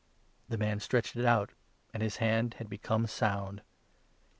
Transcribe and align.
The 0.49 0.57
man 0.57 0.79
stretched 0.79 1.15
it 1.15 1.25
out; 1.25 1.51
and 1.93 2.01
his 2.01 2.15
hand 2.17 2.55
had 2.55 2.67
become 2.71 3.05
sound. 3.05 3.61